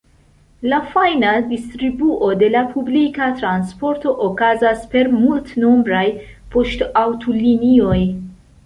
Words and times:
La 0.69 0.77
fajna 0.93 1.33
distribuo 1.51 2.29
de 2.43 2.49
la 2.55 2.63
publika 2.71 3.29
transporto 3.43 4.17
okazas 4.31 4.83
per 4.95 5.15
multnombraj 5.21 6.05
poŝtaŭtolinioj. 6.57 8.03